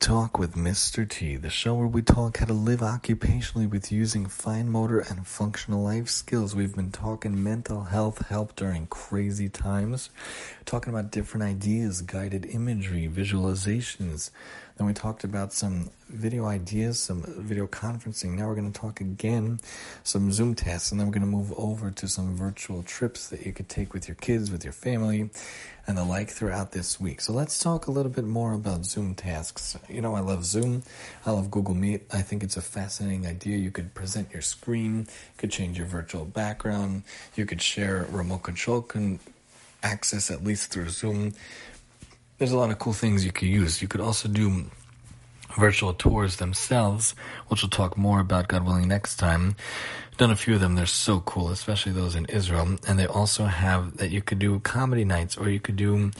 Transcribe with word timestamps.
Talk 0.00 0.38
with 0.38 0.54
Mr. 0.54 1.06
T, 1.06 1.36
the 1.36 1.50
show 1.50 1.74
where 1.74 1.86
we 1.86 2.00
talk 2.00 2.38
how 2.38 2.46
to 2.46 2.54
live 2.54 2.80
occupationally 2.80 3.68
with 3.68 3.92
using 3.92 4.24
fine 4.24 4.70
motor 4.70 4.98
and 4.98 5.26
functional 5.26 5.82
life 5.82 6.08
skills. 6.08 6.56
We've 6.56 6.74
been 6.74 6.90
talking 6.90 7.44
mental 7.44 7.82
health 7.84 8.26
help 8.28 8.56
during 8.56 8.86
crazy 8.86 9.50
times, 9.50 10.08
talking 10.64 10.90
about 10.90 11.10
different 11.10 11.44
ideas, 11.44 12.00
guided 12.00 12.46
imagery, 12.46 13.10
visualizations. 13.12 14.30
Then 14.80 14.86
we 14.86 14.94
talked 14.94 15.24
about 15.24 15.52
some 15.52 15.90
video 16.08 16.46
ideas, 16.46 16.98
some 16.98 17.22
video 17.26 17.66
conferencing. 17.66 18.30
Now 18.30 18.48
we're 18.48 18.54
going 18.54 18.72
to 18.72 18.80
talk 18.80 19.02
again 19.02 19.60
some 20.04 20.32
Zoom 20.32 20.54
tests, 20.54 20.90
and 20.90 20.98
then 20.98 21.06
we're 21.06 21.12
going 21.12 21.30
to 21.30 21.36
move 21.36 21.52
over 21.58 21.90
to 21.90 22.08
some 22.08 22.34
virtual 22.34 22.82
trips 22.82 23.28
that 23.28 23.44
you 23.44 23.52
could 23.52 23.68
take 23.68 23.92
with 23.92 24.08
your 24.08 24.14
kids, 24.14 24.50
with 24.50 24.64
your 24.64 24.72
family, 24.72 25.28
and 25.86 25.98
the 25.98 26.04
like 26.04 26.30
throughout 26.30 26.72
this 26.72 26.98
week. 26.98 27.20
So 27.20 27.34
let's 27.34 27.58
talk 27.58 27.88
a 27.88 27.90
little 27.90 28.10
bit 28.10 28.24
more 28.24 28.54
about 28.54 28.86
Zoom 28.86 29.14
tasks. 29.14 29.76
You 29.86 30.00
know, 30.00 30.14
I 30.14 30.20
love 30.20 30.46
Zoom. 30.46 30.82
I 31.26 31.32
love 31.32 31.50
Google 31.50 31.74
Meet. 31.74 32.06
I 32.10 32.22
think 32.22 32.42
it's 32.42 32.56
a 32.56 32.62
fascinating 32.62 33.26
idea. 33.26 33.58
You 33.58 33.70
could 33.70 33.92
present 33.92 34.32
your 34.32 34.40
screen, 34.40 35.00
you 35.00 35.36
could 35.36 35.50
change 35.50 35.76
your 35.76 35.88
virtual 35.88 36.24
background, 36.24 37.02
you 37.36 37.44
could 37.44 37.60
share 37.60 38.06
remote 38.10 38.44
control 38.44 38.80
con- 38.80 39.20
access 39.82 40.30
at 40.30 40.44
least 40.44 40.70
through 40.70 40.88
Zoom 40.88 41.34
there's 42.40 42.52
a 42.52 42.56
lot 42.56 42.70
of 42.70 42.78
cool 42.78 42.94
things 42.94 43.22
you 43.22 43.32
could 43.32 43.48
use. 43.48 43.82
You 43.82 43.88
could 43.88 44.00
also 44.00 44.26
do 44.26 44.64
virtual 45.58 45.92
tours 45.92 46.36
themselves, 46.36 47.14
which 47.48 47.62
we'll 47.62 47.68
talk 47.68 47.98
more 47.98 48.18
about, 48.18 48.48
God 48.48 48.64
willing, 48.64 48.88
next 48.88 49.16
time. 49.16 49.56
Done 50.16 50.30
a 50.30 50.36
few 50.36 50.54
of 50.54 50.60
them. 50.60 50.74
They're 50.74 50.86
so 50.86 51.20
cool, 51.20 51.50
especially 51.50 51.92
those 51.92 52.16
in 52.16 52.24
Israel. 52.26 52.78
And 52.88 52.98
they 52.98 53.06
also 53.06 53.44
have 53.44 53.98
that 53.98 54.10
you 54.10 54.22
could 54.22 54.38
do 54.38 54.58
comedy 54.60 55.04
nights 55.04 55.36
or 55.36 55.50
you 55.50 55.60
could 55.60 55.76
do 55.76 56.12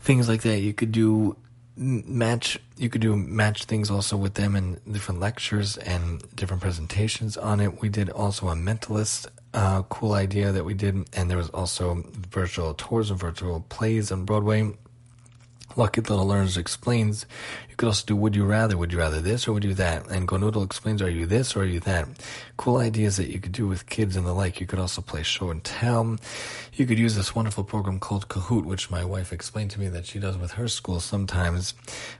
things 0.00 0.28
like 0.28 0.42
that. 0.42 0.58
You 0.58 0.72
could 0.72 0.90
do 0.90 1.36
match 1.76 2.58
you 2.76 2.90
could 2.90 3.00
do 3.00 3.16
match 3.16 3.64
things 3.64 3.90
also 3.90 4.14
with 4.14 4.34
them 4.34 4.54
in 4.54 4.78
different 4.90 5.20
lectures 5.20 5.78
and 5.78 6.22
different 6.36 6.60
presentations 6.60 7.38
on 7.38 7.60
it 7.60 7.80
we 7.80 7.88
did 7.88 8.10
also 8.10 8.48
a 8.48 8.54
mentalist 8.54 9.26
uh, 9.54 9.80
cool 9.84 10.12
idea 10.12 10.52
that 10.52 10.66
we 10.66 10.74
did 10.74 10.94
and 11.14 11.30
there 11.30 11.38
was 11.38 11.48
also 11.48 12.04
virtual 12.28 12.74
tours 12.74 13.10
and 13.10 13.18
virtual 13.18 13.64
plays 13.70 14.12
on 14.12 14.26
broadway 14.26 14.70
Lucky 15.76 16.00
Little 16.00 16.26
Learners 16.26 16.56
explains 16.56 17.26
you 17.72 17.76
could 17.76 17.86
also 17.86 18.04
do 18.04 18.16
Would 18.16 18.36
You 18.36 18.44
Rather? 18.44 18.76
Would 18.76 18.92
you 18.92 18.98
rather 18.98 19.22
this 19.22 19.48
or 19.48 19.54
would 19.54 19.64
you 19.64 19.72
that? 19.74 20.06
And 20.10 20.28
GoNoodle 20.28 20.62
explains 20.62 21.00
Are 21.00 21.08
you 21.08 21.24
this 21.24 21.56
or 21.56 21.62
are 21.62 21.64
you 21.64 21.80
that? 21.80 22.06
Cool 22.58 22.76
ideas 22.76 23.16
that 23.16 23.30
you 23.30 23.40
could 23.40 23.52
do 23.52 23.66
with 23.66 23.88
kids 23.88 24.14
and 24.14 24.26
the 24.26 24.34
like. 24.34 24.60
You 24.60 24.66
could 24.66 24.78
also 24.78 25.00
play 25.00 25.22
show 25.22 25.48
and 25.48 25.64
tell. 25.64 26.18
You 26.74 26.84
could 26.84 26.98
use 26.98 27.16
this 27.16 27.34
wonderful 27.34 27.64
program 27.64 27.98
called 27.98 28.28
Kahoot, 28.28 28.66
which 28.66 28.90
my 28.90 29.02
wife 29.04 29.32
explained 29.32 29.70
to 29.70 29.80
me 29.80 29.88
that 29.88 30.04
she 30.04 30.18
does 30.18 30.36
with 30.36 30.52
her 30.52 30.68
school 30.68 31.00
sometimes. 31.00 31.72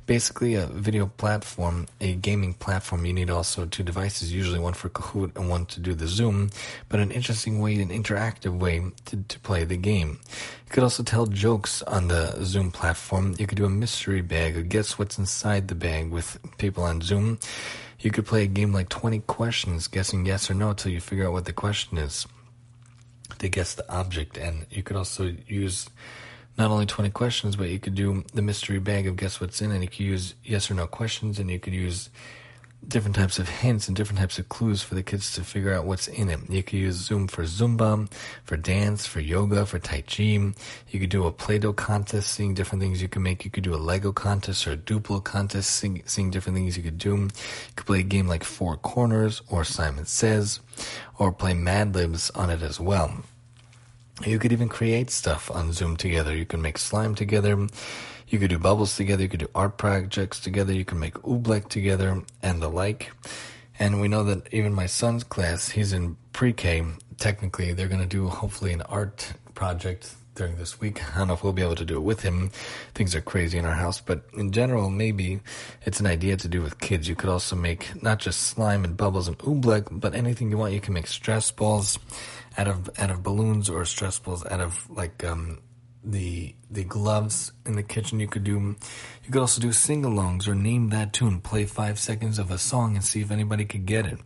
Basically, 0.06 0.54
a 0.54 0.66
video 0.66 1.06
platform, 1.06 1.86
a 2.00 2.14
gaming 2.14 2.54
platform. 2.54 3.04
You 3.04 3.12
need 3.12 3.28
also 3.28 3.66
two 3.66 3.82
devices, 3.82 4.32
usually 4.32 4.58
one 4.58 4.72
for 4.72 4.88
Kahoot 4.88 5.36
and 5.36 5.50
one 5.50 5.66
to 5.66 5.80
do 5.80 5.92
the 5.92 6.06
Zoom, 6.06 6.48
but 6.88 6.98
an 6.98 7.10
interesting 7.10 7.60
way, 7.60 7.74
an 7.74 7.90
interactive 7.90 8.58
way 8.58 8.82
to, 9.04 9.16
to 9.16 9.38
play 9.40 9.64
the 9.64 9.76
game. 9.76 10.18
You 10.72 10.76
could 10.76 10.84
also 10.84 11.02
tell 11.02 11.26
jokes 11.26 11.82
on 11.82 12.08
the 12.08 12.42
Zoom 12.42 12.70
platform. 12.70 13.34
You 13.38 13.46
could 13.46 13.58
do 13.58 13.66
a 13.66 13.68
mystery 13.68 14.22
bag 14.22 14.56
or 14.56 14.62
guess 14.62 14.98
what's 14.98 15.18
inside 15.18 15.68
the 15.68 15.74
bag 15.74 16.10
with 16.10 16.38
people 16.56 16.82
on 16.82 17.02
Zoom. 17.02 17.38
You 18.00 18.10
could 18.10 18.24
play 18.24 18.44
a 18.44 18.46
game 18.46 18.72
like 18.72 18.88
20 18.88 19.18
questions, 19.26 19.86
guessing 19.86 20.24
yes 20.24 20.50
or 20.50 20.54
no 20.54 20.70
until 20.70 20.90
you 20.90 20.98
figure 20.98 21.26
out 21.26 21.34
what 21.34 21.44
the 21.44 21.52
question 21.52 21.98
is 21.98 22.26
to 23.38 23.50
guess 23.50 23.74
the 23.74 23.86
object. 23.92 24.38
And 24.38 24.64
you 24.70 24.82
could 24.82 24.96
also 24.96 25.36
use 25.46 25.90
not 26.56 26.70
only 26.70 26.86
20 26.86 27.10
questions, 27.10 27.54
but 27.54 27.68
you 27.68 27.78
could 27.78 27.94
do 27.94 28.24
the 28.32 28.40
mystery 28.40 28.78
bag 28.78 29.06
of 29.06 29.16
guess 29.16 29.42
what's 29.42 29.60
in, 29.60 29.72
and 29.72 29.82
you 29.82 29.90
could 29.90 30.00
use 30.00 30.34
yes 30.42 30.70
or 30.70 30.74
no 30.74 30.86
questions, 30.86 31.38
and 31.38 31.50
you 31.50 31.60
could 31.60 31.74
use 31.74 32.08
different 32.86 33.16
types 33.16 33.38
of 33.38 33.48
hints 33.48 33.86
and 33.88 33.96
different 33.96 34.18
types 34.18 34.38
of 34.38 34.48
clues 34.48 34.82
for 34.82 34.94
the 34.94 35.02
kids 35.02 35.32
to 35.32 35.44
figure 35.44 35.72
out 35.72 35.84
what's 35.84 36.08
in 36.08 36.28
it. 36.28 36.40
You 36.50 36.62
could 36.62 36.78
use 36.78 36.96
Zoom 36.96 37.28
for 37.28 37.44
Zumba, 37.44 38.10
for 38.44 38.56
dance, 38.56 39.06
for 39.06 39.20
yoga, 39.20 39.64
for 39.66 39.78
Tai 39.78 40.02
Chi. 40.02 40.22
You 40.22 41.00
could 41.00 41.10
do 41.10 41.26
a 41.26 41.32
Play-Doh 41.32 41.72
contest, 41.72 42.32
seeing 42.32 42.54
different 42.54 42.82
things 42.82 43.00
you 43.00 43.08
can 43.08 43.22
make. 43.22 43.44
You 43.44 43.50
could 43.50 43.64
do 43.64 43.74
a 43.74 43.76
Lego 43.76 44.12
contest 44.12 44.66
or 44.66 44.72
a 44.72 44.76
Duplo 44.76 45.22
contest, 45.22 45.70
seeing, 45.70 46.02
seeing 46.06 46.30
different 46.30 46.56
things 46.56 46.76
you 46.76 46.82
could 46.82 46.98
do. 46.98 47.16
You 47.16 47.28
could 47.76 47.86
play 47.86 48.00
a 48.00 48.04
game 48.04 48.26
like 48.26 48.44
Four 48.44 48.76
Corners 48.76 49.42
or 49.48 49.64
Simon 49.64 50.04
Says, 50.04 50.60
or 51.18 51.32
play 51.32 51.54
Mad 51.54 51.94
Libs 51.94 52.30
on 52.30 52.50
it 52.50 52.62
as 52.62 52.80
well. 52.80 53.22
You 54.24 54.38
could 54.38 54.52
even 54.52 54.68
create 54.68 55.10
stuff 55.10 55.50
on 55.50 55.72
Zoom 55.72 55.96
together. 55.96 56.34
You 56.34 56.44
can 56.44 56.62
make 56.62 56.78
slime 56.78 57.14
together. 57.14 57.66
You 58.28 58.38
could 58.38 58.50
do 58.50 58.58
bubbles 58.58 58.96
together, 58.96 59.22
you 59.22 59.28
could 59.28 59.40
do 59.40 59.50
art 59.54 59.76
projects 59.76 60.40
together, 60.40 60.72
you 60.72 60.86
can 60.86 60.98
make 60.98 61.12
oobleck 61.16 61.68
together, 61.68 62.22
and 62.42 62.62
the 62.62 62.68
like. 62.68 63.12
And 63.78 64.00
we 64.00 64.08
know 64.08 64.24
that 64.24 64.52
even 64.54 64.72
my 64.72 64.86
son's 64.86 65.22
class, 65.22 65.68
he's 65.68 65.92
in 65.92 66.16
pre-K. 66.32 66.82
Technically, 67.18 67.74
they're 67.74 67.88
going 67.88 68.00
to 68.00 68.06
do 68.06 68.28
hopefully 68.28 68.72
an 68.72 68.80
art 68.82 69.34
project 69.54 70.14
during 70.34 70.56
this 70.56 70.80
week. 70.80 71.02
I 71.14 71.18
don't 71.18 71.28
know 71.28 71.34
if 71.34 71.44
we'll 71.44 71.52
be 71.52 71.62
able 71.62 71.74
to 71.74 71.84
do 71.84 71.96
it 71.96 72.02
with 72.04 72.22
him. 72.22 72.50
Things 72.94 73.14
are 73.14 73.20
crazy 73.20 73.58
in 73.58 73.66
our 73.66 73.74
house, 73.74 74.00
but 74.00 74.24
in 74.34 74.50
general, 74.50 74.88
maybe 74.88 75.40
it's 75.84 76.00
an 76.00 76.06
idea 76.06 76.38
to 76.38 76.48
do 76.48 76.62
with 76.62 76.80
kids. 76.80 77.08
You 77.08 77.14
could 77.14 77.28
also 77.28 77.54
make 77.54 78.02
not 78.02 78.18
just 78.18 78.40
slime 78.40 78.82
and 78.84 78.96
bubbles 78.96 79.28
and 79.28 79.38
oobleck, 79.40 79.88
but 79.90 80.14
anything 80.14 80.50
you 80.50 80.56
want. 80.56 80.72
You 80.72 80.80
can 80.80 80.94
make 80.94 81.06
stress 81.06 81.50
balls 81.50 81.98
out 82.56 82.68
of 82.68 82.90
out 82.98 83.10
of 83.10 83.22
balloons 83.22 83.68
or 83.70 83.84
stress 83.84 84.18
balls 84.18 84.44
out 84.46 84.60
of 84.60 84.88
like 84.90 85.24
um, 85.24 85.60
the 86.04 86.54
the 86.70 86.84
gloves 86.84 87.52
in 87.66 87.76
the 87.76 87.82
kitchen. 87.82 88.20
You 88.20 88.28
could 88.28 88.44
do 88.44 88.76
you 89.24 89.30
could 89.30 89.40
also 89.40 89.60
do 89.60 89.72
sing-alongs 89.72 90.48
or 90.48 90.54
name 90.54 90.90
that 90.90 91.12
tune, 91.12 91.40
play 91.40 91.64
five 91.64 91.98
seconds 91.98 92.38
of 92.38 92.50
a 92.50 92.58
song 92.58 92.96
and 92.96 93.04
see 93.04 93.20
if 93.20 93.30
anybody 93.30 93.64
could 93.64 93.86
get 93.86 94.06
it. 94.06 94.18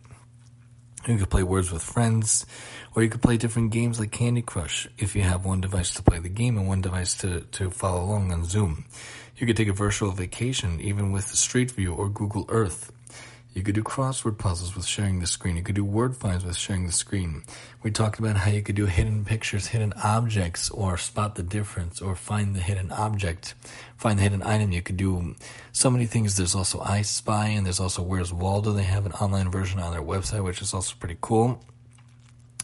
You 1.07 1.17
could 1.17 1.29
play 1.29 1.43
words 1.43 1.71
with 1.71 1.83
friends, 1.83 2.45
or 2.93 3.01
you 3.01 3.07
could 3.07 3.21
play 3.21 3.37
different 3.37 3.71
games 3.71 3.97
like 3.97 4.11
Candy 4.11 4.41
Crush 4.41 4.89
if 4.97 5.15
you 5.15 5.21
have 5.21 5.45
one 5.45 5.61
device 5.61 5.93
to 5.93 6.03
play 6.03 6.19
the 6.19 6.27
game 6.27 6.57
and 6.57 6.67
one 6.67 6.81
device 6.81 7.15
to, 7.19 7.41
to 7.41 7.69
follow 7.69 8.03
along 8.03 8.33
on 8.33 8.43
Zoom. 8.43 8.85
You 9.37 9.47
could 9.47 9.55
take 9.55 9.69
a 9.69 9.73
virtual 9.73 10.11
vacation 10.11 10.81
even 10.81 11.13
with 11.13 11.25
Street 11.25 11.71
View 11.71 11.93
or 11.93 12.09
Google 12.09 12.45
Earth. 12.49 12.91
You 13.57 13.63
could 13.63 13.73
do 13.73 13.81
crossword 13.81 14.37
puzzles 14.37 14.75
with 14.75 14.85
sharing 14.85 15.19
the 15.19 15.25
screen. 15.25 15.57
You 15.57 15.63
could 15.63 15.73
do 15.73 15.83
word 15.83 16.15
finds 16.15 16.45
with 16.45 16.55
sharing 16.55 16.85
the 16.85 16.91
screen. 16.91 17.43
We 17.81 17.89
talked 17.89 18.19
about 18.19 18.37
how 18.37 18.51
you 18.51 18.61
could 18.61 18.75
do 18.75 18.85
hidden 18.85 19.25
pictures, 19.25 19.65
hidden 19.65 19.93
objects, 20.03 20.69
or 20.69 20.95
spot 20.95 21.33
the 21.33 21.41
difference, 21.41 21.99
or 21.99 22.15
find 22.15 22.55
the 22.55 22.59
hidden 22.59 22.91
object, 22.91 23.55
find 23.97 24.19
the 24.19 24.21
hidden 24.21 24.43
item. 24.43 24.73
You 24.73 24.83
could 24.83 24.97
do 24.97 25.33
so 25.71 25.89
many 25.89 26.05
things. 26.05 26.37
There's 26.37 26.53
also 26.53 26.79
I 26.81 27.01
Spy, 27.01 27.47
and 27.47 27.65
there's 27.65 27.79
also 27.79 28.03
Where's 28.03 28.31
Waldo. 28.31 28.73
They 28.73 28.83
have 28.83 29.07
an 29.07 29.13
online 29.13 29.49
version 29.49 29.79
on 29.79 29.91
their 29.91 30.03
website, 30.03 30.43
which 30.43 30.61
is 30.61 30.71
also 30.71 30.93
pretty 30.99 31.17
cool. 31.19 31.59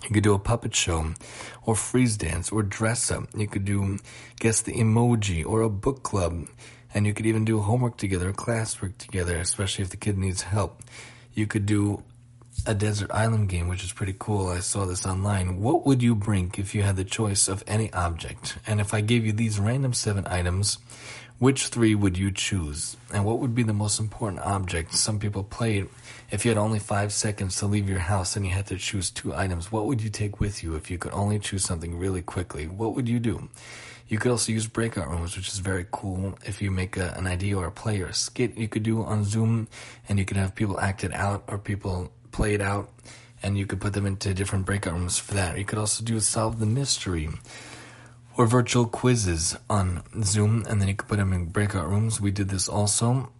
You 0.03 0.11
could 0.11 0.23
do 0.23 0.35
a 0.35 0.39
puppet 0.39 0.75
show, 0.75 1.15
or 1.63 1.73
freeze 1.75 2.17
dance, 2.17 2.51
or 2.51 2.61
dress 2.61 3.09
up. 3.09 3.23
You 3.35 3.47
could 3.47 3.65
do 3.65 3.97
guess 4.39 4.61
the 4.61 4.73
emoji, 4.73 5.43
or 5.43 5.63
a 5.63 5.71
book 5.71 6.03
club. 6.03 6.45
And 6.93 7.07
you 7.07 7.13
could 7.13 7.25
even 7.25 7.43
do 7.43 7.59
homework 7.59 7.97
together, 7.97 8.31
classwork 8.33 8.97
together, 8.97 9.37
especially 9.37 9.83
if 9.83 9.89
the 9.89 9.97
kid 9.97 10.17
needs 10.17 10.43
help. 10.43 10.83
You 11.33 11.47
could 11.47 11.65
do 11.65 12.03
a 12.65 12.73
desert 12.73 13.11
island 13.11 13.49
game, 13.49 13.67
which 13.67 13.83
is 13.83 13.91
pretty 13.91 14.15
cool. 14.17 14.47
I 14.47 14.59
saw 14.59 14.85
this 14.85 15.05
online. 15.05 15.61
What 15.61 15.85
would 15.85 16.01
you 16.01 16.15
bring 16.15 16.53
if 16.57 16.73
you 16.73 16.83
had 16.83 16.95
the 16.95 17.03
choice 17.03 17.47
of 17.47 17.63
any 17.67 17.91
object? 17.93 18.57
And 18.65 18.79
if 18.79 18.93
I 18.93 19.01
gave 19.01 19.25
you 19.25 19.33
these 19.33 19.59
random 19.59 19.93
seven 19.93 20.25
items, 20.27 20.77
which 21.39 21.67
three 21.67 21.93
would 21.93 22.17
you 22.17 22.31
choose? 22.31 22.95
And 23.13 23.25
what 23.25 23.39
would 23.39 23.53
be 23.53 23.63
the 23.63 23.73
most 23.73 23.99
important 23.99 24.41
object? 24.43 24.93
Some 24.93 25.19
people 25.19 25.43
played 25.43 25.89
if 26.31 26.45
you 26.45 26.51
had 26.51 26.57
only 26.57 26.79
five 26.79 27.11
seconds 27.11 27.57
to 27.57 27.65
leave 27.65 27.89
your 27.89 27.99
house 27.99 28.35
and 28.35 28.45
you 28.45 28.51
had 28.53 28.67
to 28.67 28.77
choose 28.77 29.09
two 29.09 29.35
items. 29.35 29.71
What 29.71 29.85
would 29.87 30.01
you 30.01 30.09
take 30.09 30.39
with 30.39 30.63
you 30.63 30.75
if 30.75 30.89
you 30.89 30.97
could 30.97 31.11
only 31.11 31.39
choose 31.39 31.65
something 31.65 31.97
really 31.97 32.21
quickly? 32.21 32.67
What 32.67 32.95
would 32.95 33.09
you 33.09 33.19
do? 33.19 33.49
You 34.07 34.19
could 34.19 34.31
also 34.31 34.51
use 34.51 34.67
breakout 34.67 35.09
rooms, 35.09 35.35
which 35.35 35.47
is 35.47 35.59
very 35.59 35.85
cool. 35.91 36.37
If 36.45 36.61
you 36.61 36.71
make 36.71 36.97
a, 36.97 37.13
an 37.17 37.25
idea 37.25 37.57
or 37.57 37.65
a 37.65 37.71
play 37.71 37.99
or 38.01 38.07
a 38.07 38.13
skit, 38.13 38.57
you 38.57 38.67
could 38.67 38.83
do 38.83 39.03
on 39.03 39.23
Zoom, 39.23 39.67
and 40.07 40.19
you 40.19 40.25
could 40.25 40.37
have 40.37 40.55
people 40.55 40.79
act 40.79 41.03
it 41.03 41.13
out 41.13 41.43
or 41.47 41.57
people 41.57 42.11
play 42.33 42.53
it 42.53 42.61
out, 42.61 42.89
and 43.41 43.57
you 43.57 43.65
could 43.65 43.79
put 43.79 43.93
them 43.93 44.05
into 44.05 44.33
different 44.33 44.65
breakout 44.65 44.93
rooms 44.93 45.17
for 45.17 45.33
that. 45.35 45.57
You 45.57 45.63
could 45.63 45.79
also 45.79 46.03
do 46.03 46.17
a 46.17 46.21
solve 46.21 46.59
the 46.59 46.65
mystery 46.65 47.29
or 48.35 48.45
virtual 48.45 48.85
quizzes 48.85 49.55
on 49.69 50.03
Zoom, 50.23 50.65
and 50.67 50.81
then 50.81 50.89
you 50.89 50.95
could 50.95 51.07
put 51.07 51.17
them 51.17 51.31
in 51.31 51.45
breakout 51.45 51.87
rooms. 51.87 52.19
We 52.19 52.31
did 52.31 52.49
this 52.49 52.67
also 52.67 53.31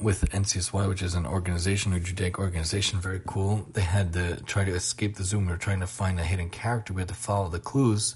with 0.00 0.30
NCSY, 0.30 0.88
which 0.88 1.02
is 1.02 1.14
an 1.14 1.26
organization, 1.26 1.92
a 1.92 2.00
Judaic 2.00 2.38
organization, 2.38 3.00
very 3.00 3.20
cool. 3.26 3.66
They 3.72 3.80
had 3.80 4.12
to 4.12 4.42
try 4.44 4.64
to 4.64 4.72
escape 4.72 5.16
the 5.16 5.24
Zoom. 5.24 5.46
We 5.46 5.52
were 5.52 5.58
trying 5.58 5.80
to 5.80 5.86
find 5.86 6.20
a 6.20 6.24
hidden 6.24 6.50
character. 6.50 6.92
We 6.92 7.02
had 7.02 7.08
to 7.08 7.14
follow 7.14 7.48
the 7.48 7.58
clues 7.58 8.14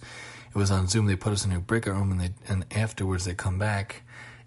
it 0.55 0.59
was 0.59 0.71
on 0.71 0.87
Zoom. 0.87 1.07
They 1.07 1.17
put 1.17 1.33
us 1.33 1.45
in 1.45 1.53
a 1.53 1.59
breakout 1.59 1.95
room, 1.95 2.13
and 2.13 2.21
they 2.21 2.31
and 2.49 2.65
afterwards 2.71 3.25
they 3.25 3.35
come 3.35 3.59
back 3.59 4.03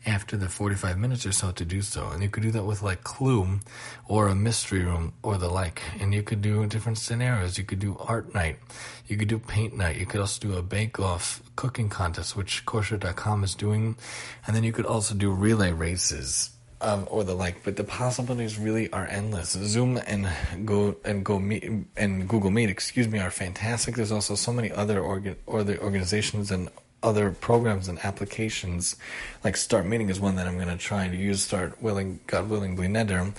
after 0.05 0.37
the 0.37 0.47
45 0.47 0.97
minutes 0.97 1.25
or 1.25 1.31
so 1.31 1.51
to 1.51 1.65
do 1.65 1.81
so. 1.81 2.07
And 2.09 2.21
you 2.21 2.29
could 2.29 2.43
do 2.43 2.51
that 2.51 2.63
with 2.63 2.81
like 2.81 3.03
Clue 3.03 3.59
or 4.07 4.27
a 4.27 4.35
mystery 4.35 4.83
room 4.83 5.13
or 5.23 5.37
the 5.37 5.49
like. 5.49 5.81
And 5.99 6.13
you 6.13 6.23
could 6.23 6.41
do 6.41 6.65
different 6.67 6.97
scenarios. 6.97 7.57
You 7.57 7.63
could 7.63 7.79
do 7.79 7.97
art 7.99 8.33
night. 8.33 8.59
You 9.07 9.17
could 9.17 9.27
do 9.27 9.39
paint 9.39 9.75
night. 9.75 9.97
You 9.97 10.05
could 10.05 10.21
also 10.21 10.39
do 10.39 10.55
a 10.55 10.61
bake 10.61 10.99
off 10.99 11.41
cooking 11.55 11.89
contest, 11.89 12.35
which 12.35 12.65
kosher.com 12.65 13.43
is 13.43 13.55
doing. 13.55 13.97
And 14.45 14.55
then 14.55 14.63
you 14.63 14.71
could 14.71 14.85
also 14.85 15.15
do 15.15 15.31
relay 15.31 15.71
races 15.71 16.51
um, 16.81 17.07
or 17.09 17.23
the 17.23 17.35
like. 17.35 17.63
But 17.63 17.75
the 17.75 17.83
possibilities 17.83 18.59
really 18.59 18.91
are 18.91 19.07
endless. 19.07 19.51
Zoom 19.51 19.99
and 20.05 20.27
Go 20.65 20.95
and 21.03 21.25
Go 21.25 21.39
Meet 21.39 21.63
and 21.97 22.27
Google 22.29 22.51
Meet, 22.51 22.69
excuse 22.69 23.07
me, 23.07 23.19
are 23.19 23.31
fantastic. 23.31 23.95
There's 23.95 24.11
also 24.11 24.35
so 24.35 24.53
many 24.53 24.71
other 24.71 24.99
organ 24.99 25.35
or 25.45 25.63
the 25.63 25.79
organizations 25.81 26.51
and 26.51 26.69
other 27.05 27.31
programs 27.31 27.87
and 27.87 28.03
applications, 28.03 28.95
like 29.43 29.55
Start 29.55 29.85
Meeting 29.85 30.09
is 30.09 30.19
one 30.19 30.35
that 30.35 30.47
I'm 30.47 30.55
going 30.55 30.67
to 30.67 30.77
try 30.77 31.07
to 31.07 31.15
use. 31.15 31.41
Start 31.41 31.81
willing, 31.81 32.19
God 32.27 32.49
willing, 32.49 32.75
Neder. 32.75 33.33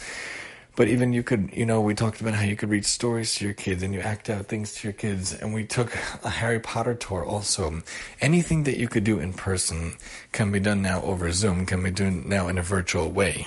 But 0.76 0.88
even 0.88 1.14
you 1.14 1.22
could, 1.22 1.50
you 1.54 1.66
know, 1.66 1.80
we 1.80 1.94
talked 1.94 2.20
about 2.20 2.34
how 2.34 2.44
you 2.44 2.54
could 2.54 2.68
read 2.68 2.84
stories 2.84 3.34
to 3.36 3.44
your 3.46 3.54
kids 3.54 3.82
and 3.82 3.94
you 3.94 4.00
act 4.00 4.28
out 4.28 4.46
things 4.46 4.74
to 4.74 4.86
your 4.86 4.92
kids. 4.92 5.32
And 5.32 5.52
we 5.52 5.64
took 5.64 5.94
a 6.22 6.28
Harry 6.28 6.60
Potter 6.60 6.94
tour 6.94 7.24
also. 7.24 7.82
Anything 8.20 8.64
that 8.64 8.78
you 8.78 8.86
could 8.86 9.02
do 9.02 9.18
in 9.18 9.32
person 9.32 9.94
can 10.32 10.52
be 10.52 10.60
done 10.60 10.82
now 10.82 11.02
over 11.02 11.32
Zoom, 11.32 11.64
can 11.64 11.82
be 11.82 11.90
done 11.90 12.28
now 12.28 12.46
in 12.48 12.58
a 12.58 12.62
virtual 12.62 13.10
way. 13.10 13.46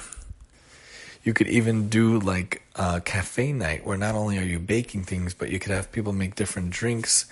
You 1.23 1.33
could 1.33 1.47
even 1.47 1.87
do 1.87 2.19
like 2.19 2.63
a 2.75 2.99
cafe 2.99 3.53
night 3.53 3.85
where 3.85 3.97
not 3.97 4.15
only 4.15 4.39
are 4.39 4.43
you 4.43 4.57
baking 4.57 5.03
things, 5.03 5.35
but 5.35 5.49
you 5.49 5.59
could 5.59 5.71
have 5.71 5.91
people 5.91 6.13
make 6.13 6.33
different 6.33 6.71
drinks. 6.71 7.27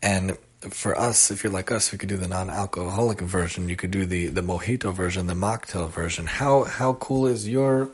And 0.00 0.38
for 0.68 0.98
us, 0.98 1.30
if 1.30 1.42
you're 1.42 1.52
like 1.52 1.70
us, 1.72 1.90
we 1.90 1.98
could 1.98 2.08
do 2.08 2.18
the 2.18 2.28
non-alcoholic 2.28 3.20
version. 3.20 3.68
You 3.68 3.76
could 3.76 3.90
do 3.90 4.04
the, 4.04 4.26
the 4.26 4.42
mojito 4.42 4.92
version, 4.92 5.26
the 5.26 5.34
mocktail 5.34 5.88
version. 5.88 6.26
How, 6.26 6.64
how 6.64 6.94
cool 6.94 7.26
is 7.26 7.48
your, 7.48 7.90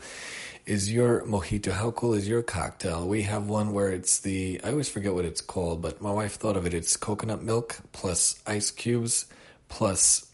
is 0.66 0.92
your 0.92 1.22
mojito? 1.22 1.70
How 1.70 1.92
cool 1.92 2.14
is 2.14 2.28
your 2.28 2.42
cocktail? 2.42 3.06
We 3.06 3.22
have 3.22 3.46
one 3.46 3.72
where 3.72 3.90
it's 3.90 4.18
the, 4.18 4.60
I 4.64 4.70
always 4.70 4.88
forget 4.88 5.14
what 5.14 5.24
it's 5.24 5.40
called, 5.40 5.80
but 5.80 6.02
my 6.02 6.10
wife 6.10 6.34
thought 6.34 6.56
of 6.56 6.66
it. 6.66 6.74
It's 6.74 6.96
coconut 6.96 7.42
milk 7.42 7.78
plus 7.92 8.42
ice 8.46 8.72
cubes 8.72 9.26
plus 9.68 10.25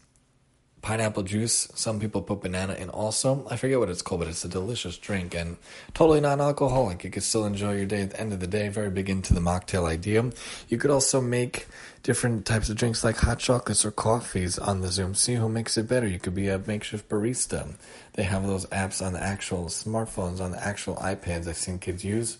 pineapple 0.83 1.23
juice. 1.23 1.69
Some 1.73 1.99
people 1.99 2.21
put 2.21 2.41
banana 2.41 2.73
in 2.73 2.89
also. 2.89 3.47
I 3.49 3.55
forget 3.55 3.79
what 3.79 3.89
it's 3.89 4.03
called, 4.03 4.19
but 4.19 4.27
it's 4.27 4.45
a 4.45 4.49
delicious 4.49 4.97
drink 4.97 5.33
and 5.33 5.57
totally 5.95 6.21
non 6.21 6.39
alcoholic. 6.39 7.03
You 7.03 7.09
could 7.09 7.23
still 7.23 7.45
enjoy 7.45 7.77
your 7.77 7.85
day 7.85 8.01
at 8.03 8.11
the 8.11 8.19
end 8.19 8.33
of 8.33 8.39
the 8.41 8.47
day. 8.47 8.67
Very 8.67 8.91
big 8.91 9.09
into 9.09 9.33
the 9.33 9.39
mocktail 9.39 9.87
idea. 9.89 10.29
You 10.67 10.77
could 10.77 10.91
also 10.91 11.21
make 11.21 11.67
different 12.03 12.45
types 12.45 12.69
of 12.69 12.75
drinks 12.75 13.03
like 13.03 13.15
hot 13.15 13.39
chocolates 13.39 13.85
or 13.85 13.91
coffees 13.91 14.59
on 14.59 14.81
the 14.81 14.89
Zoom. 14.89 15.15
See 15.15 15.35
who 15.35 15.49
makes 15.49 15.77
it 15.77 15.87
better. 15.87 16.05
You 16.05 16.19
could 16.19 16.35
be 16.35 16.49
a 16.49 16.59
makeshift 16.59 17.09
barista. 17.09 17.73
They 18.13 18.23
have 18.23 18.45
those 18.45 18.65
apps 18.67 19.03
on 19.03 19.13
the 19.13 19.23
actual 19.23 19.65
smartphones, 19.65 20.41
on 20.41 20.51
the 20.51 20.63
actual 20.63 20.97
iPads 20.97 21.47
I've 21.47 21.57
seen 21.57 21.79
kids 21.79 22.03
use. 22.03 22.37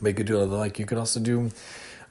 But 0.00 0.10
you 0.10 0.14
could 0.14 0.26
do 0.26 0.38
like 0.44 0.78
you 0.78 0.86
could 0.86 0.96
also 0.96 1.20
do 1.20 1.50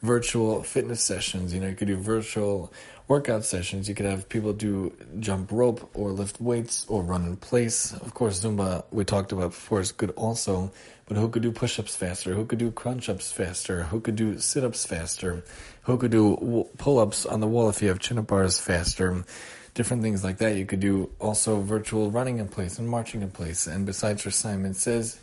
virtual 0.02 0.64
fitness 0.64 1.02
sessions. 1.02 1.54
You 1.54 1.60
know, 1.60 1.68
you 1.68 1.76
could 1.76 1.88
do 1.88 1.98
virtual 1.98 2.74
workout 3.08 3.46
sessions. 3.46 3.88
You 3.88 3.96
could 3.96 4.06
have 4.06 4.30
people 4.30 4.54
do 4.54 4.96
jump 5.20 5.52
rope 5.52 5.90
or 5.94 6.12
lift 6.12 6.42
weights 6.42 6.86
or 6.88 7.04
run 7.04 7.26
in 7.26 7.38
place. 7.38 7.94
Of 7.94 8.14
course, 8.14 8.42
Zumba 8.42 8.84
we 8.92 9.06
talked 9.06 9.32
about 9.32 9.52
before 9.52 9.80
is 9.80 9.92
good 9.92 10.12
also. 10.12 10.72
But 11.06 11.18
who 11.18 11.28
could 11.28 11.42
do 11.42 11.52
push-ups 11.52 11.96
faster? 11.96 12.34
Who 12.34 12.46
could 12.46 12.60
do 12.60 12.72
crunch-ups 12.72 13.34
faster? 13.34 13.84
Who 13.84 14.00
could 14.00 14.16
do 14.16 14.40
sit-ups 14.40 14.86
faster? 14.86 15.44
Who 15.84 15.98
could 15.98 16.12
do 16.12 16.70
pull-ups 16.78 17.26
on 17.26 17.42
the 17.42 17.48
wall 17.48 17.68
if 17.68 17.82
you 17.82 17.90
have 17.90 18.00
chin-up 18.00 18.28
bars 18.28 18.62
faster? 18.62 19.26
Different 19.74 20.04
things 20.04 20.24
like 20.24 20.38
that. 20.38 20.56
You 20.56 20.66
could 20.66 20.80
do 20.80 21.12
also 21.20 21.60
virtual 21.60 22.12
running 22.12 22.40
in 22.40 22.48
place 22.48 22.80
and 22.80 22.88
marching 22.88 23.22
in 23.22 23.32
place. 23.32 23.68
And 23.68 23.86
besides, 23.86 24.22
for 24.22 24.32
Simon 24.32 24.74
says 24.74 25.20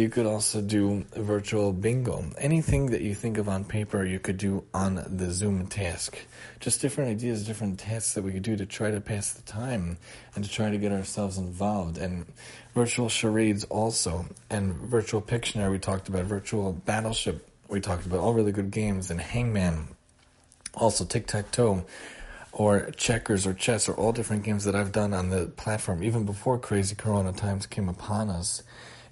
you 0.00 0.08
could 0.08 0.24
also 0.24 0.62
do 0.62 1.04
virtual 1.14 1.72
bingo. 1.72 2.24
Anything 2.38 2.86
that 2.86 3.02
you 3.02 3.14
think 3.14 3.36
of 3.36 3.48
on 3.48 3.64
paper, 3.64 4.04
you 4.04 4.18
could 4.18 4.38
do 4.38 4.64
on 4.72 5.04
the 5.06 5.30
Zoom 5.30 5.66
task. 5.66 6.18
Just 6.58 6.80
different 6.80 7.10
ideas, 7.10 7.46
different 7.46 7.78
tasks 7.78 8.14
that 8.14 8.22
we 8.22 8.32
could 8.32 8.42
do 8.42 8.56
to 8.56 8.64
try 8.64 8.90
to 8.90 9.00
pass 9.00 9.32
the 9.32 9.42
time 9.42 9.98
and 10.34 10.42
to 10.42 10.50
try 10.50 10.70
to 10.70 10.78
get 10.78 10.90
ourselves 10.90 11.36
involved. 11.36 11.98
And 11.98 12.24
virtual 12.74 13.10
charades 13.10 13.64
also, 13.64 14.24
and 14.48 14.74
virtual 14.74 15.20
Pictionary 15.20 15.70
we 15.70 15.78
talked 15.78 16.08
about, 16.08 16.24
virtual 16.24 16.72
Battleship 16.72 17.46
we 17.68 17.80
talked 17.80 18.06
about, 18.06 18.20
all 18.20 18.32
really 18.32 18.52
good 18.52 18.70
games, 18.70 19.10
and 19.10 19.20
Hangman, 19.20 19.88
also 20.74 21.04
Tic 21.04 21.26
Tac 21.26 21.50
Toe 21.50 21.84
or 22.52 22.90
checkers 22.96 23.46
or 23.46 23.54
chess 23.54 23.88
or 23.88 23.94
all 23.94 24.12
different 24.12 24.42
games 24.42 24.64
that 24.64 24.74
I've 24.74 24.92
done 24.92 25.14
on 25.14 25.28
the 25.28 25.46
platform 25.46 26.02
even 26.02 26.24
before 26.24 26.58
crazy 26.58 26.96
corona 26.96 27.32
times 27.32 27.66
came 27.66 27.88
upon 27.88 28.28
us 28.28 28.64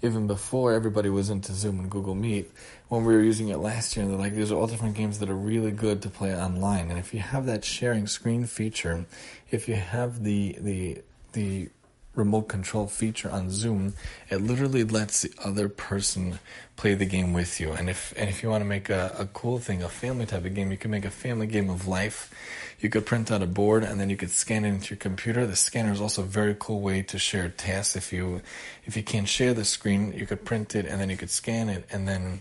even 0.03 0.27
before 0.27 0.73
everybody 0.73 1.09
was 1.09 1.31
into 1.31 1.53
Zoom 1.53 1.81
and 1.81 1.91
Google 1.91 2.15
Meet, 2.15 2.51
when 2.89 3.05
we 3.05 3.15
were 3.15 3.23
using 3.23 3.49
it 3.49 3.59
last 3.59 3.97
year, 3.97 4.07
they're 4.07 4.17
like, 4.17 4.35
these 4.35 4.53
are 4.53 4.57
all 4.57 4.67
different 4.67 4.97
games 4.97 5.19
that 5.19 5.29
are 5.29 5.35
really 5.35 5.73
good 5.73 6.03
to 6.03 6.11
play 6.11 6.35
online. 6.37 6.91
And 6.91 6.99
if 6.99 7.13
you 7.13 7.21
have 7.21 7.47
that 7.47 7.65
sharing 7.65 8.07
screen 8.07 8.47
feature, 8.47 9.07
if 9.51 9.69
you 9.69 9.75
have 9.75 10.23
the 10.25 10.57
the 10.61 11.03
the 11.33 11.71
remote 12.19 12.49
control 12.49 12.87
feature 12.87 13.31
on 13.31 13.51
Zoom, 13.51 13.95
it 14.29 14.43
literally 14.43 14.85
lets 14.85 15.23
the 15.23 15.33
other 15.43 15.69
person 15.69 16.39
play 16.77 16.95
the 16.95 17.07
game 17.07 17.33
with 17.33 17.61
you. 17.61 17.73
And 17.73 17.89
if 17.89 18.13
and 18.17 18.29
if 18.29 18.43
you 18.43 18.51
want 18.51 18.61
to 18.63 18.69
make 18.69 18.91
a, 18.91 19.15
a 19.19 19.27
cool 19.27 19.59
thing, 19.59 19.83
a 19.83 19.89
family 19.89 20.27
type 20.27 20.45
of 20.45 20.55
game, 20.55 20.71
you 20.71 20.77
can 20.77 20.91
make 20.91 21.05
a 21.05 21.11
family 21.11 21.47
game 21.47 21.71
of 21.71 21.87
life. 21.87 22.35
You 22.81 22.89
could 22.91 23.07
print 23.07 23.33
out 23.33 23.43
a 23.43 23.47
board 23.47 23.83
and 23.83 24.01
then 24.01 24.09
you 24.09 24.17
could 24.17 24.31
scan 24.31 24.65
it 24.65 24.69
into 24.69 24.91
your 24.91 24.99
computer. 24.99 25.47
The 25.47 25.57
scanner 25.57 25.93
is 25.93 26.01
also 26.01 26.23
a 26.23 26.27
very 26.27 26.55
cool 26.59 26.81
way 26.81 27.03
to 27.03 27.19
share 27.19 27.49
tasks. 27.49 27.97
If 27.97 28.13
you 28.13 28.43
if 28.85 28.97
you 28.97 29.03
can't 29.03 29.29
share 29.29 29.55
the 29.55 29.65
screen, 29.65 30.13
you 30.13 30.27
could 30.27 30.45
print 30.45 30.75
it 30.75 30.87
and 30.87 31.01
then 31.01 31.11
you 31.11 31.17
could 31.17 31.31
scan 31.31 31.69
it 31.69 31.85
and 31.91 32.07
then 32.07 32.41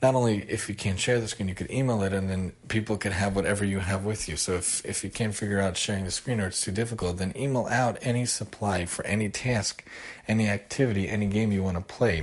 not 0.00 0.14
only 0.14 0.44
if 0.48 0.68
you 0.68 0.74
can't 0.74 0.98
share 0.98 1.20
the 1.20 1.26
screen, 1.26 1.48
you 1.48 1.54
could 1.54 1.70
email 1.70 2.02
it, 2.02 2.12
and 2.12 2.30
then 2.30 2.52
people 2.68 2.96
could 2.96 3.12
have 3.12 3.34
whatever 3.34 3.64
you 3.64 3.80
have 3.80 4.04
with 4.04 4.28
you. 4.28 4.36
So 4.36 4.54
if 4.54 4.84
if 4.84 5.02
you 5.02 5.10
can't 5.10 5.34
figure 5.34 5.60
out 5.60 5.76
sharing 5.76 6.04
the 6.04 6.10
screen 6.10 6.40
or 6.40 6.46
it's 6.46 6.60
too 6.60 6.70
difficult, 6.72 7.16
then 7.16 7.32
email 7.36 7.66
out 7.66 7.98
any 8.02 8.24
supply 8.24 8.86
for 8.86 9.04
any 9.06 9.28
task, 9.28 9.84
any 10.28 10.48
activity, 10.48 11.08
any 11.08 11.26
game 11.26 11.50
you 11.50 11.62
want 11.62 11.76
to 11.76 11.82
play. 11.82 12.22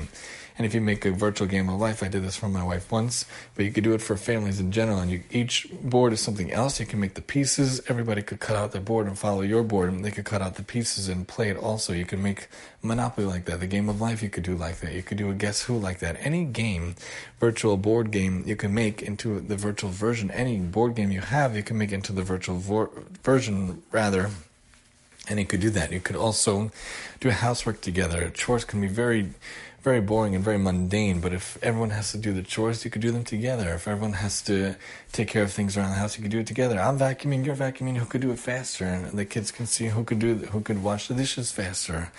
And 0.58 0.66
if 0.66 0.74
you 0.74 0.80
make 0.80 1.06
a 1.06 1.12
virtual 1.12 1.48
game 1.48 1.68
of 1.68 1.80
life, 1.82 2.02
I 2.02 2.08
did 2.08 2.24
this 2.24 2.38
for 2.38 2.48
my 2.48 2.64
wife 2.64 2.90
once, 2.90 3.26
but 3.56 3.66
you 3.66 3.72
could 3.72 3.84
do 3.84 3.94
it 3.94 4.02
for 4.02 4.16
families 4.16 4.60
in 4.60 4.72
general. 4.72 5.00
And 5.00 5.12
you, 5.12 5.24
each 5.30 5.68
board 5.82 6.14
is 6.14 6.22
something 6.22 6.50
else. 6.50 6.80
You 6.80 6.86
can 6.86 7.00
make 7.02 7.16
the 7.16 7.22
pieces. 7.22 7.82
Everybody 7.90 8.22
could 8.22 8.40
cut 8.40 8.56
out 8.56 8.72
their 8.72 8.82
board 8.82 9.06
and 9.06 9.20
follow 9.20 9.42
your 9.42 9.64
board, 9.64 9.92
and 9.92 10.06
they 10.06 10.12
could 10.12 10.24
cut 10.24 10.42
out 10.42 10.56
the 10.56 10.64
pieces 10.64 11.10
and 11.10 11.28
play 11.28 11.50
it 11.50 11.58
also. 11.58 11.92
You 11.92 12.06
could 12.06 12.20
make 12.20 12.48
Monopoly 12.82 13.28
like 13.28 13.46
that. 13.46 13.60
The 13.60 13.68
game 13.68 13.90
of 13.90 14.00
life 14.00 14.24
you 14.24 14.30
could 14.30 14.44
do 14.44 14.56
like 14.56 14.78
that. 14.78 14.94
You 14.94 15.04
could 15.04 15.18
do 15.18 15.30
a 15.30 15.34
Guess 15.34 15.64
Who 15.64 15.78
like 15.78 16.00
that. 16.00 16.16
Any 16.22 16.46
game, 16.46 16.96
virtual 17.40 17.76
board 17.76 18.12
game, 18.12 18.44
you 18.46 18.56
can 18.56 18.74
make 18.74 19.02
into 19.02 19.42
the 19.42 19.58
virtual 19.58 19.90
version. 19.90 20.32
Any 20.32 20.58
board 20.60 20.96
game 20.96 21.12
you 21.12 21.22
have, 21.22 21.56
you 21.58 21.64
can 21.64 21.78
make 21.78 21.92
into 21.92 22.14
the 22.14 22.24
virtual 22.24 22.58
vor- 22.58 22.92
version 23.24 23.84
rather. 23.92 24.30
And 25.28 25.40
you 25.40 25.46
could 25.46 25.60
do 25.60 25.72
that. 25.72 25.92
You 25.92 26.00
could 26.00 26.16
also 26.16 26.72
do 27.20 27.32
housework 27.32 27.82
together. 27.82 28.30
Chores 28.30 28.64
can 28.64 28.80
be 28.80 28.88
very 28.88 29.32
very 29.86 30.02
boring 30.02 30.34
and 30.34 30.44
very 30.44 30.58
mundane, 30.58 31.22
but 31.22 31.32
if 31.32 31.60
everyone 31.62 31.92
has 31.92 32.12
to 32.12 32.18
do 32.18 32.34
the 32.34 32.42
chores, 32.42 32.84
you 32.84 32.90
could 32.90 33.04
do 33.04 33.12
them 33.12 33.24
together. 33.24 33.70
If 33.76 33.88
everyone 33.88 34.14
has 34.14 34.42
to 34.50 34.76
take 35.12 35.28
care 35.28 35.44
of 35.44 35.52
things 35.54 35.78
around 35.78 35.92
the 35.92 35.98
house, 35.98 36.18
you 36.18 36.24
could 36.24 36.32
do 36.32 36.40
it 36.40 36.48
together. 36.48 36.80
I'm 36.80 36.98
vacuuming, 36.98 37.46
you're 37.46 37.56
vacuuming, 37.56 37.98
who 37.98 38.06
could 38.08 38.22
do 38.22 38.32
it 38.32 38.40
faster? 38.40 38.86
And 38.86 39.12
the 39.12 39.26
kids 39.26 39.52
can 39.52 39.68
see 39.68 39.90
who 39.90 40.04
could 40.04 40.18
do 40.18 40.38
who 40.38 40.62
could 40.62 40.82
wash 40.82 41.08
the 41.08 41.14
dishes 41.14 41.52
faster. 41.52 42.12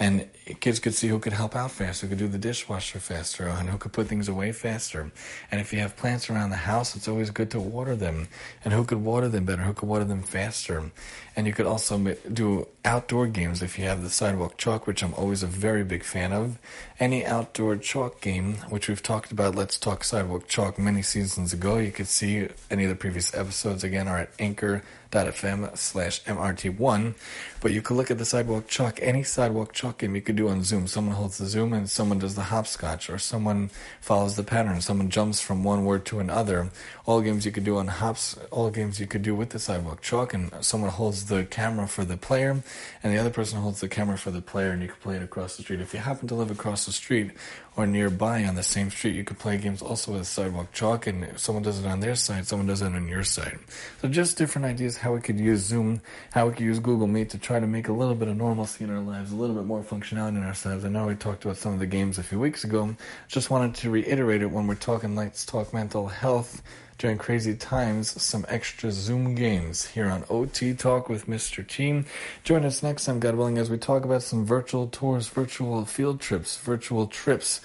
And 0.00 0.28
kids 0.60 0.78
could 0.78 0.94
see 0.94 1.08
who 1.08 1.18
could 1.18 1.32
help 1.32 1.56
out 1.56 1.72
faster, 1.72 2.06
who 2.06 2.10
could 2.10 2.18
do 2.18 2.28
the 2.28 2.38
dishwasher 2.38 3.00
faster, 3.00 3.48
and 3.48 3.68
who 3.68 3.78
could 3.78 3.92
put 3.92 4.06
things 4.06 4.28
away 4.28 4.52
faster. 4.52 5.10
And 5.50 5.60
if 5.60 5.72
you 5.72 5.80
have 5.80 5.96
plants 5.96 6.30
around 6.30 6.50
the 6.50 6.56
house, 6.56 6.94
it's 6.94 7.08
always 7.08 7.30
good 7.30 7.50
to 7.50 7.60
water 7.60 7.96
them. 7.96 8.28
And 8.64 8.72
who 8.72 8.84
could 8.84 9.02
water 9.02 9.28
them 9.28 9.44
better, 9.44 9.62
who 9.62 9.72
could 9.72 9.88
water 9.88 10.04
them 10.04 10.22
faster. 10.22 10.90
And 11.34 11.46
you 11.46 11.52
could 11.52 11.66
also 11.66 11.98
do 12.32 12.68
outdoor 12.84 13.26
games 13.26 13.62
if 13.62 13.78
you 13.78 13.84
have 13.86 14.02
the 14.02 14.10
sidewalk 14.10 14.56
chalk, 14.56 14.86
which 14.86 15.02
I'm 15.02 15.14
always 15.14 15.42
a 15.42 15.48
very 15.48 15.84
big 15.84 16.04
fan 16.04 16.32
of. 16.32 16.58
Any 17.00 17.26
outdoor 17.26 17.76
chalk 17.76 18.20
game, 18.20 18.54
which 18.68 18.88
we've 18.88 19.02
talked 19.02 19.32
about, 19.32 19.54
Let's 19.54 19.78
Talk 19.78 20.04
Sidewalk 20.04 20.48
Chalk 20.48 20.78
many 20.78 21.02
seasons 21.02 21.52
ago. 21.52 21.78
You 21.78 21.90
could 21.90 22.08
see 22.08 22.48
any 22.70 22.84
of 22.84 22.90
the 22.90 22.96
previous 22.96 23.34
episodes 23.34 23.82
again 23.82 24.06
are 24.06 24.18
at 24.18 24.30
Anchor 24.38 24.82
fm 25.10 25.76
slash 25.76 26.22
MRT1. 26.24 27.14
But 27.60 27.72
you 27.72 27.82
could 27.82 27.96
look 27.96 28.10
at 28.10 28.18
the 28.18 28.24
sidewalk 28.24 28.68
chalk, 28.68 28.98
any 29.02 29.22
sidewalk 29.22 29.72
chalk 29.72 29.87
game 29.96 30.14
you 30.14 30.20
could 30.20 30.36
do 30.36 30.48
on 30.48 30.62
Zoom. 30.62 30.86
Someone 30.86 31.14
holds 31.14 31.38
the 31.38 31.46
Zoom 31.46 31.72
and 31.72 31.88
someone 31.88 32.18
does 32.18 32.34
the 32.34 32.42
hopscotch, 32.42 33.08
or 33.08 33.18
someone 33.18 33.70
follows 34.02 34.36
the 34.36 34.42
pattern, 34.42 34.80
someone 34.82 35.08
jumps 35.08 35.40
from 35.40 35.64
one 35.64 35.86
word 35.86 36.04
to 36.06 36.18
another. 36.18 36.68
All 37.06 37.22
games 37.22 37.46
you 37.46 37.52
could 37.52 37.64
do 37.64 37.78
on 37.78 37.86
hops, 37.86 38.36
all 38.50 38.70
games 38.70 39.00
you 39.00 39.06
could 39.06 39.22
do 39.22 39.34
with 39.34 39.50
the 39.50 39.58
sidewalk 39.58 40.02
chalk, 40.02 40.34
and 40.34 40.52
someone 40.60 40.90
holds 40.90 41.26
the 41.26 41.44
camera 41.44 41.88
for 41.88 42.04
the 42.04 42.18
player, 42.18 42.62
and 43.02 43.14
the 43.14 43.18
other 43.18 43.30
person 43.30 43.60
holds 43.60 43.80
the 43.80 43.88
camera 43.88 44.18
for 44.18 44.30
the 44.30 44.42
player, 44.42 44.72
and 44.72 44.82
you 44.82 44.88
can 44.88 44.98
play 44.98 45.16
it 45.16 45.22
across 45.22 45.56
the 45.56 45.62
street. 45.62 45.80
If 45.80 45.94
you 45.94 46.00
happen 46.00 46.28
to 46.28 46.34
live 46.34 46.50
across 46.50 46.84
the 46.84 46.92
street 46.92 47.30
or 47.76 47.86
nearby 47.86 48.44
on 48.44 48.56
the 48.56 48.62
same 48.62 48.90
street, 48.90 49.14
you 49.14 49.22
could 49.24 49.38
play 49.38 49.56
games 49.56 49.80
also 49.80 50.12
with 50.12 50.26
sidewalk 50.26 50.72
chalk, 50.72 51.06
and 51.06 51.24
if 51.24 51.38
someone 51.38 51.62
does 51.62 51.78
it 51.78 51.86
on 51.86 52.00
their 52.00 52.16
side, 52.16 52.46
someone 52.46 52.66
does 52.66 52.82
it 52.82 52.86
on 52.86 53.08
your 53.08 53.24
side. 53.24 53.58
So 54.02 54.08
just 54.08 54.36
different 54.36 54.66
ideas 54.66 54.98
how 54.98 55.14
we 55.14 55.20
could 55.20 55.38
use 55.38 55.60
Zoom, 55.60 56.00
how 56.32 56.48
we 56.48 56.54
could 56.54 56.64
use 56.64 56.80
Google 56.80 57.06
Meet 57.06 57.30
to 57.30 57.38
try 57.38 57.60
to 57.60 57.66
make 57.66 57.88
a 57.88 57.92
little 57.92 58.14
bit 58.14 58.28
of 58.28 58.36
normalcy 58.36 58.84
in 58.84 58.90
our 58.90 59.00
lives, 59.00 59.32
a 59.32 59.36
little 59.36 59.54
bit 59.54 59.64
more 59.64 59.77
functionality 59.82 60.36
in 60.36 60.44
ourselves. 60.44 60.84
I 60.84 60.88
know 60.88 61.06
we 61.06 61.14
talked 61.14 61.44
about 61.44 61.56
some 61.56 61.72
of 61.72 61.78
the 61.78 61.86
games 61.86 62.18
a 62.18 62.22
few 62.22 62.38
weeks 62.38 62.64
ago. 62.64 62.96
Just 63.28 63.50
wanted 63.50 63.74
to 63.76 63.90
reiterate 63.90 64.42
it 64.42 64.50
when 64.50 64.66
we're 64.66 64.74
talking 64.74 65.14
Let's 65.16 65.44
Talk 65.44 65.72
Mental 65.72 66.08
Health 66.08 66.62
during 66.98 67.16
crazy 67.16 67.54
times, 67.54 68.20
some 68.20 68.44
extra 68.48 68.90
Zoom 68.90 69.34
games 69.34 69.86
here 69.86 70.08
on 70.08 70.24
OT 70.28 70.74
Talk 70.74 71.08
with 71.08 71.26
Mr. 71.26 71.66
T. 71.66 72.04
Join 72.42 72.64
us 72.64 72.82
next 72.82 73.04
time, 73.04 73.20
God 73.20 73.36
willing, 73.36 73.56
as 73.56 73.70
we 73.70 73.78
talk 73.78 74.04
about 74.04 74.24
some 74.24 74.44
virtual 74.44 74.88
tours, 74.88 75.28
virtual 75.28 75.84
field 75.84 76.20
trips, 76.20 76.56
virtual 76.56 77.06
trips. 77.06 77.60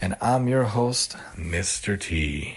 And 0.00 0.14
I'm 0.20 0.46
your 0.46 0.64
host, 0.64 1.16
Mr. 1.36 2.00
T. 2.00 2.54